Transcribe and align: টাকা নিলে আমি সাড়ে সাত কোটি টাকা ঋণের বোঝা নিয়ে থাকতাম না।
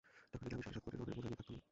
টাকা 0.31 0.45
নিলে 0.49 0.55
আমি 0.55 0.63
সাড়ে 0.65 0.75
সাত 0.77 0.81
কোটি 0.85 0.95
টাকা 0.99 1.05
ঋণের 1.11 1.17
বোঝা 1.17 1.27
নিয়ে 1.29 1.37
থাকতাম 1.41 1.55
না। 1.61 1.67